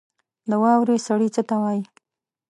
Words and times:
د 0.49 0.51
واورې 0.63 0.97
سړي 1.07 1.29
ته 1.35 1.41
څه 1.49 1.55
وايي؟ 1.61 1.83